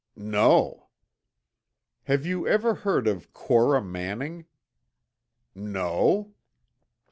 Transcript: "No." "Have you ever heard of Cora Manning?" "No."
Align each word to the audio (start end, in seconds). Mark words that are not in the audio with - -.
"No." 0.15 0.87
"Have 2.05 2.25
you 2.25 2.47
ever 2.47 2.73
heard 2.73 3.05
of 3.05 3.31
Cora 3.33 3.83
Manning?" 3.83 4.45
"No." 5.53 6.33